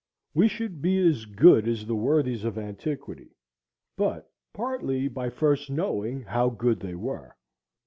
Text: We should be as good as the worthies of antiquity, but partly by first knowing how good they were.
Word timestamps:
We 0.33 0.47
should 0.47 0.81
be 0.81 0.97
as 1.07 1.25
good 1.25 1.67
as 1.67 1.85
the 1.85 1.93
worthies 1.95 2.43
of 2.43 2.57
antiquity, 2.57 3.35
but 3.95 4.31
partly 4.51 5.07
by 5.07 5.29
first 5.29 5.69
knowing 5.69 6.23
how 6.23 6.49
good 6.49 6.79
they 6.79 6.95
were. 6.95 7.35